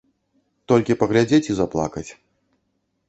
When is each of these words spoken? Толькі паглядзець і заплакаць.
Толькі 0.71 0.97
паглядзець 1.03 1.43
і 1.49 1.57
заплакаць. 1.63 2.07